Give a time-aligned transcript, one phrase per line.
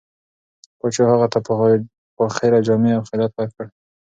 [0.79, 1.39] پاچا هغه ته
[2.17, 3.65] فاخره جامې او خلعت ورکړ.